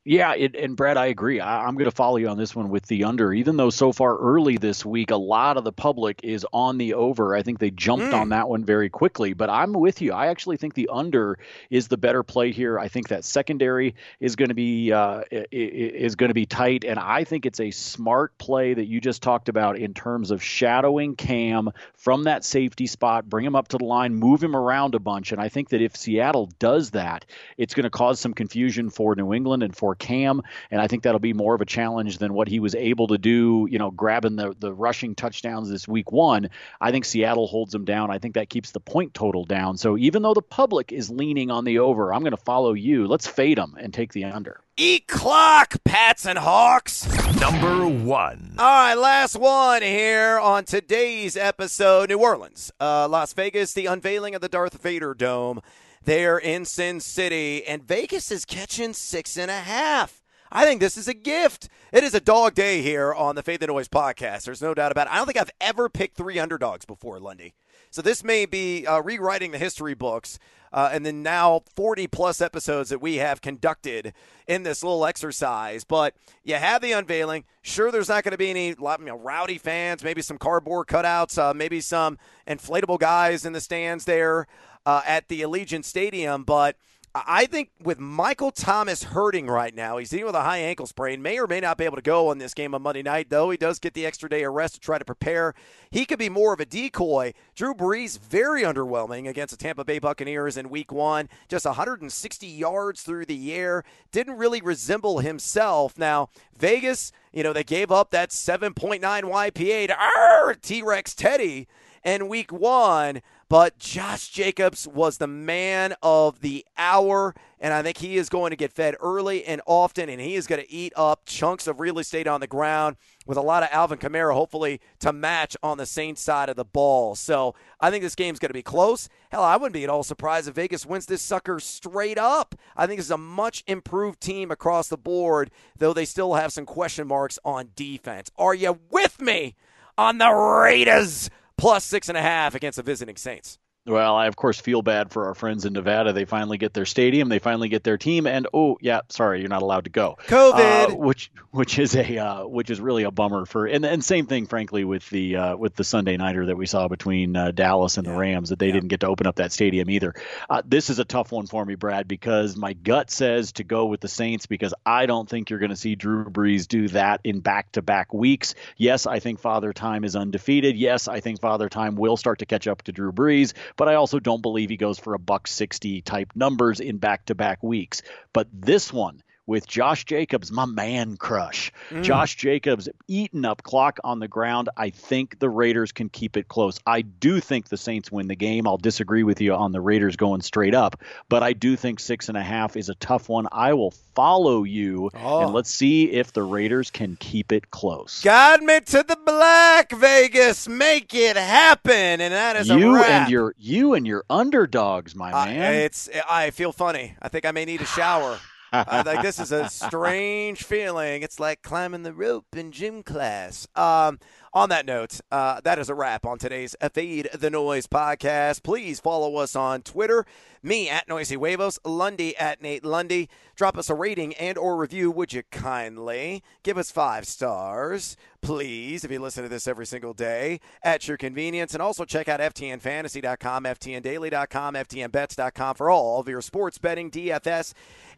Yeah, 0.03 0.34
it, 0.34 0.55
and 0.55 0.75
Brad, 0.75 0.98
I 0.98 1.08
agree. 1.08 1.39
I, 1.39 1.67
am 1.67 1.75
going 1.75 1.86
to 1.86 1.96
follow 1.96 2.17
you 2.17 2.27
on 2.27 2.38
this 2.38 2.55
one 2.55 2.70
with 2.70 2.88
the 2.88 3.03
under. 3.03 3.31
Even 3.31 3.55
though 3.55 3.70
so 3.70 3.91
far 3.91 4.17
early 4.17 4.58
this 4.58 4.84
week, 4.84 5.12
a 5.12 5.15
lot 5.15 5.58
of 5.58 5.63
the 5.63 5.72
public 5.72 6.22
is 6.24 6.43
on 6.51 6.79
the 6.79 6.96
over. 6.96 7.36
I 7.36 7.43
think 7.43 7.60
they 7.60 7.70
jumped 7.70 8.08
mm. 8.08 8.20
on 8.20 8.29
that 8.29 8.50
one 8.50 8.65
very 8.65 8.89
quickly. 8.89 9.34
But 9.34 9.51
I'm 9.51 9.74
with 9.74 10.01
you. 10.01 10.12
I 10.12 10.27
actually 10.27 10.58
think 10.58 10.74
the 10.74 10.89
under 10.91 11.38
is 11.70 11.88
the 11.88 11.98
better 11.98 12.24
play 12.24 12.51
here. 12.51 12.79
I 12.79 12.88
think 12.88 13.10
that 13.10 13.24
secondary 13.24 13.93
is 14.20 14.36
going 14.36 14.50
to 14.50 14.55
be 14.55 14.91
uh, 14.91 15.22
is 15.51 16.15
going 16.15 16.29
to 16.29 16.34
be 16.34 16.48
tight, 16.48 16.84
and 16.84 16.98
I 17.00 17.24
think 17.24 17.46
it's 17.46 17.60
a 17.60 17.70
smart 17.70 18.36
play 18.39 18.74
that 18.74 18.86
you 18.86 19.01
just 19.01 19.22
talked 19.22 19.50
about 19.50 19.77
in 19.77 19.93
terms 19.93 20.31
of 20.31 20.41
shadowing 20.41 21.15
Cam 21.15 21.70
from 21.93 22.24
that 22.24 22.43
safety 22.43 22.88
spot, 22.88 23.29
bring 23.29 23.46
him 23.46 23.55
up 23.55 23.67
to 23.67 23.77
the 23.77 23.86
line, 23.86 24.15
move 24.15 24.41
him 24.43 24.55
around 24.55 24.96
a 24.96 25.00
bunch. 25.00 25.31
And 25.31 25.39
I 25.39 25.50
think 25.50 25.70
that 25.70 25.81
if 25.81 25.96
Seattle 25.96 26.48
does 26.58 26.89
that, 26.91 27.25
it's 27.55 27.75
going 27.75 27.84
to 27.84 27.91
cause 27.91 28.20
some 28.20 28.34
confusion 28.34 28.89
for 28.89 29.15
New 29.15 29.31
England 29.31 29.62
and 29.62 29.75
for 29.75 29.90
for 29.91 29.95
Cam, 29.95 30.41
and 30.69 30.79
I 30.79 30.88
think 30.88 31.03
that'll 31.03 31.19
be 31.19 31.33
more 31.33 31.53
of 31.53 31.60
a 31.60 31.65
challenge 31.65 32.17
than 32.17 32.33
what 32.33 32.48
he 32.48 32.62
was 32.62 32.75
able 32.75 33.07
to 33.07 33.17
do. 33.17 33.67
You 33.69 33.77
know, 33.77 33.91
grabbing 33.91 34.38
the 34.38 34.55
the 34.57 34.74
rushing 34.74 35.15
touchdowns 35.15 35.69
this 35.69 35.86
week 35.86 36.13
one. 36.13 36.50
I 36.79 36.91
think 36.91 37.03
Seattle 37.03 37.48
holds 37.48 37.74
them 37.74 37.83
down. 37.83 38.10
I 38.10 38.17
think 38.17 38.36
that 38.36 38.50
keeps 38.50 38.71
the 38.71 38.79
point 38.79 39.13
total 39.13 39.43
down. 39.43 39.75
So 39.77 39.98
even 39.98 40.21
though 40.21 40.33
the 40.33 40.41
public 40.41 40.93
is 40.93 41.10
leaning 41.10 41.51
on 41.51 41.65
the 41.65 41.79
over, 41.79 42.13
I'm 42.13 42.21
going 42.21 42.31
to 42.31 42.38
follow 42.38 42.71
you. 42.71 43.05
Let's 43.07 43.27
fade 43.27 43.57
them 43.57 43.75
and 43.77 43.93
take 43.93 44.13
the 44.13 44.24
under. 44.24 44.62
Eat 44.77 45.07
clock, 45.07 45.75
Pats 45.83 46.25
and 46.25 46.39
Hawks. 46.39 47.05
Number 47.39 47.86
one. 47.86 48.55
All 48.57 48.65
right, 48.65 48.95
last 48.95 49.36
one 49.36 49.81
here 49.81 50.39
on 50.39 50.63
today's 50.63 51.36
episode. 51.36 52.10
New 52.10 52.19
Orleans, 52.19 52.71
uh, 52.79 53.10
Las 53.10 53.33
Vegas, 53.33 53.74
the 53.74 53.88
unveiling 53.88 54.36
of 54.36 54.41
the 54.41 54.50
Darth 54.50 54.81
Vader 54.81 55.13
Dome 55.13 55.62
there 56.03 56.38
in 56.38 56.65
Sin 56.65 57.00
City, 57.00 57.65
and 57.65 57.84
Vegas 57.84 58.31
is 58.31 58.46
catching 58.46 58.93
six 58.93 59.38
and 59.38 59.51
a 59.51 59.60
half. 59.60 60.22
I 60.51 60.65
think 60.65 60.81
this 60.81 60.98
is 60.98 61.08
a 61.08 61.13
gift. 61.13 61.70
It 61.93 62.03
is 62.03 62.13
a 62.13 62.20
dog 62.20 62.55
day 62.55 62.81
here 62.81 63.13
on 63.13 63.36
the 63.36 63.43
Fade 63.43 63.62
the 63.62 63.67
Noise 63.67 63.88
podcast. 63.88 64.43
There's 64.43 64.62
no 64.62 64.74
doubt 64.74 64.91
about 64.91 65.08
it. 65.08 65.13
I 65.13 65.17
don't 65.17 65.25
think 65.25 65.39
I've 65.39 65.51
ever 65.62 65.88
picked 65.88 66.17
three 66.17 66.39
underdogs 66.39 66.84
before, 66.84 67.20
Lundy. 67.20 67.53
So 67.89 68.01
this 68.01 68.24
may 68.24 68.46
be 68.46 68.86
uh, 68.86 69.01
rewriting 69.01 69.51
the 69.51 69.58
history 69.58 69.93
books. 69.93 70.39
Uh, 70.74 70.89
and 70.93 71.05
then 71.05 71.22
now 71.22 71.62
40 71.75 72.08
plus 72.08 72.39
episodes 72.39 72.89
that 72.89 73.01
we 73.01 73.17
have 73.17 73.41
conducted 73.41 74.13
in 74.48 74.63
this 74.63 74.84
little 74.84 75.05
exercise. 75.05 75.84
But 75.84 76.15
you 76.43 76.55
have 76.55 76.81
the 76.81 76.93
unveiling. 76.93 77.43
Sure, 77.62 77.91
there's 77.91 78.08
not 78.08 78.24
going 78.24 78.31
to 78.31 78.38
be 78.38 78.50
any 78.50 78.70
you 78.70 78.75
know, 78.77 79.17
rowdy 79.17 79.58
fans, 79.58 80.03
maybe 80.03 80.22
some 80.22 80.38
cardboard 80.38 80.88
cutouts, 80.88 81.38
uh, 81.38 81.53
maybe 81.53 81.81
some 81.81 82.17
inflatable 82.48 83.00
guys 83.00 83.46
in 83.46 83.51
the 83.51 83.60
stands 83.60 84.05
there 84.05 84.48
uh, 84.85 85.01
at 85.05 85.27
the 85.27 85.41
Allegiant 85.41 85.85
Stadium. 85.85 86.43
But 86.43 86.75
I 87.13 87.45
think 87.45 87.71
with 87.83 88.00
Michael 88.00 88.51
Thomas 88.51 89.03
hurting 89.03 89.47
right 89.47 89.75
now, 89.75 89.97
he's 89.97 90.11
dealing 90.11 90.27
with 90.27 90.35
a 90.35 90.43
high 90.43 90.59
ankle 90.59 90.88
sprain, 90.88 91.21
may 91.21 91.38
or 91.39 91.45
may 91.45 91.59
not 91.59 91.77
be 91.77 91.83
able 91.83 91.97
to 91.97 92.01
go 92.01 92.29
on 92.29 92.38
this 92.38 92.53
game 92.53 92.73
on 92.73 92.83
Monday 92.83 93.03
night, 93.03 93.29
though 93.29 93.50
he 93.50 93.57
does 93.57 93.79
get 93.79 93.93
the 93.93 94.05
extra 94.05 94.29
day 94.29 94.43
of 94.43 94.53
rest 94.53 94.75
to 94.75 94.79
try 94.79 94.97
to 94.97 95.03
prepare. 95.03 95.53
He 95.89 96.05
could 96.05 96.19
be 96.19 96.29
more 96.29 96.53
of 96.53 96.61
a 96.61 96.65
decoy. 96.65 97.33
Drew 97.53 97.73
Brees, 97.73 98.17
very 98.17 98.61
underwhelming 98.61 99.27
against 99.27 99.51
the 99.51 99.61
Tampa 99.61 99.83
Bay 99.83 100.00
Buccaneers 100.00 100.55
in 100.55 100.69
week 100.69 100.89
one, 100.89 101.27
just 101.50 101.65
160 101.65 102.47
yards 102.47 103.01
through 103.01 103.25
the 103.25 103.53
air, 103.53 103.83
didn't 104.13 104.38
really 104.38 104.61
resemble 104.61 105.19
himself. 105.19 105.97
Now, 105.97 106.29
Vegas, 106.57 107.11
you 107.33 107.43
know, 107.43 107.51
they 107.51 107.65
gave 107.65 107.91
up 107.91 108.11
that 108.11 108.29
7.9 108.29 109.01
YPA 109.01 109.88
to 109.88 110.59
T 110.61 110.81
Rex 110.81 111.13
Teddy 111.13 111.67
in 112.05 112.29
week 112.29 112.53
one. 112.53 113.21
But 113.51 113.77
Josh 113.77 114.29
Jacobs 114.29 114.88
was 114.88 115.17
the 115.17 115.27
man 115.27 115.93
of 116.01 116.39
the 116.39 116.65
hour, 116.77 117.36
and 117.60 117.74
I 117.74 117.81
think 117.81 117.98
he 117.98 118.15
is 118.15 118.29
going 118.29 118.51
to 118.51 118.55
get 118.55 118.72
fed 118.72 118.96
early 119.01 119.43
and 119.43 119.62
often, 119.65 120.08
and 120.08 120.22
he 120.22 120.36
is 120.36 120.48
going 120.48 120.62
to 120.62 120.72
eat 120.72 120.93
up 120.96 121.25
chunks 121.25 121.67
of 121.67 121.81
real 121.81 122.00
estate 122.00 122.27
on 122.27 122.39
the 122.39 122.48
ground 122.48 122.96
with 123.25 123.38
a 123.38 123.41
lot 123.41 123.62
of 123.62 123.67
Alvin 123.74 123.98
Kamara, 123.98 124.34
hopefully, 124.34 124.79
to 125.00 125.12
match 125.12 125.58
on 125.62 125.77
the 125.77 125.86
Saints 125.86 126.22
side 126.22 126.48
of 126.48 126.55
the 126.55 126.63
ball. 126.63 127.13
So 127.13 127.53
I 127.81 127.91
think 127.91 128.05
this 128.05 128.15
game's 128.15 128.39
going 128.39 128.51
to 128.51 128.53
be 128.53 128.62
close. 128.62 129.10
Hell, 129.31 129.43
I 129.43 129.58
wouldn't 129.58 129.74
be 129.74 129.84
at 129.84 129.89
all 129.89 130.03
surprised 130.03 130.48
if 130.48 130.55
Vegas 130.55 130.86
wins 130.86 131.08
this 131.08 131.22
sucker 131.22 131.60
straight 131.60 132.17
up. 132.17 132.55
I 132.77 132.88
think 132.88 133.00
this 133.00 133.08
is 133.08 133.12
a 133.12 133.17
much 133.17 133.65
improved 133.67 134.22
team 134.22 134.50
across 134.50 134.88
the 134.88 134.96
board, 134.96 135.51
though 135.77 135.91
they 135.91 136.05
still 136.05 136.36
have 136.36 136.53
some 136.53 136.65
question 136.65 137.05
marks 137.05 137.38
on 137.43 137.72
defense. 137.75 138.31
Are 138.38 138.55
you 138.55 138.79
with 138.89 139.20
me 139.20 139.58
on 139.98 140.20
the 140.20 140.31
Raiders? 140.31 141.29
Plus 141.62 141.84
six 141.84 142.10
and 142.10 142.18
a 142.18 142.22
half 142.22 142.56
against 142.56 142.77
the 142.77 142.84
visiting 142.84 143.15
Saints. 143.15 143.60
Well, 143.83 144.15
I 144.15 144.27
of 144.27 144.35
course 144.35 144.61
feel 144.61 144.83
bad 144.83 145.11
for 145.11 145.25
our 145.25 145.33
friends 145.33 145.65
in 145.65 145.73
Nevada. 145.73 146.13
They 146.13 146.25
finally 146.25 146.59
get 146.59 146.71
their 146.71 146.85
stadium, 146.85 147.29
they 147.29 147.39
finally 147.39 147.67
get 147.67 147.83
their 147.83 147.97
team, 147.97 148.27
and 148.27 148.47
oh 148.53 148.77
yeah, 148.79 149.01
sorry, 149.09 149.39
you're 149.39 149.50
not 149.50 149.63
allowed 149.63 149.85
to 149.85 149.89
go. 149.89 150.17
COVID, 150.27 150.91
uh, 150.91 150.95
which 150.95 151.31
which 151.50 151.79
is 151.79 151.95
a 151.95 152.17
uh, 152.19 152.45
which 152.45 152.69
is 152.69 152.79
really 152.79 153.03
a 153.03 153.11
bummer 153.11 153.47
for, 153.47 153.65
and 153.65 153.83
and 153.83 154.05
same 154.05 154.27
thing, 154.27 154.45
frankly, 154.45 154.83
with 154.83 155.09
the 155.09 155.35
uh, 155.35 155.57
with 155.57 155.73
the 155.73 155.83
Sunday 155.83 156.15
nighter 156.15 156.45
that 156.45 156.57
we 156.57 156.67
saw 156.67 156.89
between 156.89 157.35
uh, 157.35 157.50
Dallas 157.50 157.97
and 157.97 158.05
yeah. 158.05 158.13
the 158.13 158.19
Rams 158.19 158.50
that 158.50 158.59
they 158.59 158.67
yeah. 158.67 158.73
didn't 158.73 158.89
get 158.89 159.00
to 159.00 159.07
open 159.07 159.25
up 159.25 159.38
that 159.38 159.51
stadium 159.51 159.89
either. 159.89 160.13
Uh, 160.47 160.61
this 160.63 160.91
is 160.91 161.00
a 161.00 161.05
tough 161.05 161.31
one 161.31 161.47
for 161.47 161.65
me, 161.65 161.73
Brad, 161.73 162.07
because 162.07 162.55
my 162.55 162.73
gut 162.73 163.09
says 163.09 163.53
to 163.53 163.63
go 163.63 163.88
with 163.88 164.00
the 164.00 164.07
Saints 164.07 164.45
because 164.45 164.75
I 164.85 165.07
don't 165.07 165.27
think 165.27 165.50
you're 165.50 165.59
going 165.59 165.71
to 165.71 165.75
see 165.75 165.95
Drew 165.95 166.25
Brees 166.25 166.67
do 166.67 166.88
that 166.89 167.21
in 167.23 167.39
back 167.39 167.71
to 167.71 167.81
back 167.81 168.13
weeks. 168.13 168.53
Yes, 168.77 169.07
I 169.07 169.19
think 169.19 169.39
Father 169.39 169.73
Time 169.73 170.03
is 170.03 170.15
undefeated. 170.15 170.77
Yes, 170.77 171.07
I 171.07 171.19
think 171.19 171.41
Father 171.41 171.67
Time 171.67 171.95
will 171.95 172.15
start 172.15 172.39
to 172.39 172.45
catch 172.45 172.67
up 172.67 172.83
to 172.83 172.91
Drew 172.91 173.11
Brees 173.11 173.53
but 173.75 173.87
I 173.87 173.95
also 173.95 174.19
don't 174.19 174.41
believe 174.41 174.69
he 174.69 174.77
goes 174.77 174.99
for 174.99 175.13
a 175.13 175.19
buck 175.19 175.47
60 175.47 176.01
type 176.01 176.31
numbers 176.35 176.79
in 176.79 176.97
back 176.97 177.25
to 177.25 177.35
back 177.35 177.63
weeks. 177.63 178.01
But 178.33 178.47
this 178.53 178.91
one, 178.91 179.21
with 179.45 179.67
Josh 179.67 180.05
Jacobs, 180.05 180.51
my 180.51 180.65
man 180.65 181.17
crush. 181.17 181.71
Mm. 181.89 182.03
Josh 182.03 182.36
Jacobs 182.36 182.88
eating 183.07 183.45
up 183.45 183.63
clock 183.63 184.00
on 184.03 184.19
the 184.19 184.27
ground. 184.27 184.69
I 184.77 184.89
think 184.89 185.39
the 185.39 185.50
Raiders 185.50 185.91
can 185.91 186.10
keep 186.10 186.38
it 186.38 186.48
close. 186.48 186.79
I 186.86 187.01
do 187.01 187.39
think 187.39 187.69
the 187.69 187.77
Saints 187.77 188.12
win 188.12 188.27
the 188.27 188.36
game. 188.36 188.67
I'll 188.67 188.77
disagree 188.77 189.24
with 189.24 189.41
you 189.41 189.53
on 189.53 189.71
the 189.71 189.81
Raiders 189.81 190.15
going 190.15 190.41
straight 190.41 190.75
up, 190.75 191.01
but 191.29 191.43
I 191.43 191.53
do 191.53 191.75
think 191.75 192.00
six 192.00 192.29
and 192.29 192.38
a 192.38 192.43
half 192.43 192.77
is 192.77 192.89
a 192.89 192.95
tough 192.95 193.29
one. 193.29 193.48
I 193.51 193.74
will 193.74 193.91
follow 194.15 194.63
you 194.63 195.10
oh. 195.15 195.41
and 195.41 195.53
let's 195.53 195.71
see 195.71 196.12
if 196.12 196.33
the 196.33 196.43
Raiders 196.43 196.91
can 196.91 197.15
keep 197.19 197.51
it 197.51 197.71
close. 197.71 198.21
Got 198.24 198.62
me 198.62 198.79
to 198.79 199.03
the 199.03 199.17
black 199.25 199.91
Vegas. 199.91 200.67
Make 200.67 201.13
it 201.13 201.38
happen. 201.38 202.21
And 202.21 202.33
that 202.33 202.55
is 202.57 202.69
you 202.69 202.95
a 202.95 203.01
and 203.01 203.31
your 203.31 203.55
you 203.57 203.93
and 203.93 204.05
your 204.05 204.24
underdogs, 204.29 205.15
my 205.15 205.31
uh, 205.31 205.45
man. 205.45 205.74
It's 205.74 206.10
I 206.29 206.51
feel 206.51 206.71
funny. 206.71 207.15
I 207.21 207.29
think 207.29 207.45
I 207.45 207.51
may 207.51 207.65
need 207.65 207.81
a 207.81 207.86
shower. 207.86 208.39
Uh, 208.71 209.03
like 209.05 209.21
this 209.21 209.39
is 209.39 209.51
a 209.51 209.69
strange 209.69 210.63
feeling. 210.63 211.23
It's 211.23 211.39
like 211.39 211.61
climbing 211.61 212.03
the 212.03 212.13
rope 212.13 212.45
in 212.55 212.71
gym 212.71 213.03
class. 213.03 213.67
Um, 213.75 214.19
on 214.53 214.70
that 214.70 214.86
note, 214.86 215.22
uh, 215.31 215.62
that 215.62 215.79
is 215.79 215.89
a 215.89 215.96
wrap 215.96 216.25
on 216.25 216.38
today's 216.38 216.75
Fade 216.93 217.29
the 217.34 217.50
Noise 217.50 217.88
podcast. 217.88 218.63
Please 218.63 219.00
follow 219.00 219.38
us 219.38 219.55
on 219.55 219.81
Twitter. 219.81 220.25
Me 220.62 220.89
at 220.89 221.08
Noisy 221.08 221.36
Huevos, 221.36 221.79
Lundy 221.86 222.36
at 222.38 222.62
Nate 222.62 222.84
Lundy. 222.84 223.29
Drop 223.55 223.77
us 223.77 223.89
a 223.89 223.96
rating 223.96 224.34
and 224.36 224.58
or 224.58 224.75
review, 224.75 225.10
would 225.10 225.34
you 225.34 225.43
kindly? 225.51 226.43
Give 226.63 226.77
us 226.77 226.91
five 226.91 227.25
stars, 227.25 228.17
please, 228.41 229.03
if 229.03 229.12
you 229.12 229.20
listen 229.20 229.43
to 229.43 229.50
this 229.50 229.67
every 229.67 229.86
single 229.86 230.13
day 230.13 230.60
at 230.84 231.08
your 231.08 231.17
convenience. 231.17 231.74
And 231.74 231.81
also 231.81 232.05
check 232.05 232.27
out 232.27 232.39
FTNFantasy.com, 232.41 233.63
FTNDaily.com, 233.63 234.74
FTNBets.com 234.75 235.75
for 235.75 235.89
all 235.89 236.20
of 236.20 236.27
your 236.27 236.41
sports 236.41 236.77
betting, 236.77 237.10
DFS, 237.10 237.74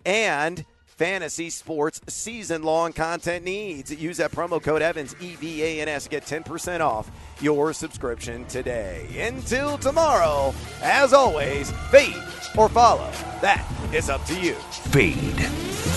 and 0.06 0.66
fantasy 1.03 1.50
sports 1.50 2.00
season 2.07 2.63
long 2.63 2.93
content 2.93 3.43
needs. 3.43 3.93
Use 3.93 4.15
that 4.15 4.31
promo 4.31 4.63
code 4.63 4.81
Evans, 4.81 5.13
E 5.19 5.36
V 5.36 5.62
A 5.62 5.81
N 5.81 5.89
S, 5.89 6.07
get 6.07 6.24
10% 6.24 6.79
off 6.79 7.12
your 7.41 7.74
subscription 7.74 8.45
today. 8.45 9.05
Until 9.19 9.77
tomorrow, 9.77 10.53
as 10.81 11.12
always, 11.12 11.72
fade 11.91 12.24
or 12.57 12.69
follow. 12.69 13.12
That 13.41 13.69
is 13.93 14.10
up 14.10 14.24
to 14.27 14.39
you. 14.39 14.53
Fade 14.93 15.39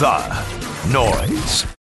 the 0.01 0.93
noise. 0.93 1.76